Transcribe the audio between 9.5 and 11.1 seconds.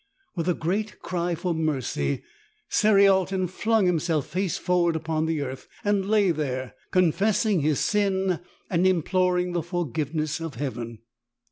the forgiveness of Heaven.